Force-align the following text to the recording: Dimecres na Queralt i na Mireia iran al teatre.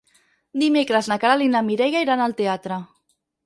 Dimecres 0.61 1.11
na 1.11 1.19
Queralt 1.25 1.47
i 1.49 1.51
na 1.57 1.63
Mireia 1.69 2.05
iran 2.09 2.27
al 2.27 2.37
teatre. 2.43 2.83